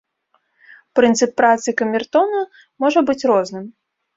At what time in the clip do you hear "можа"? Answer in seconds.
2.85-2.99